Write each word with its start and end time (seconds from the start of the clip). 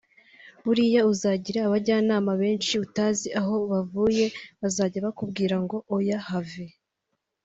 buriya 0.63 1.01
uzagira 1.13 1.59
abajyanama 1.63 2.31
benshi 2.41 2.73
utazi 2.85 3.27
aho 3.39 3.55
bavuye 3.71 4.25
bazajya 4.61 5.05
bakubwira 5.07 5.55
ngo 5.63 5.75
’oya 5.95 6.19
have 6.29 6.65